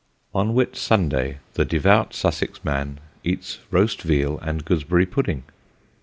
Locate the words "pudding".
5.05-5.43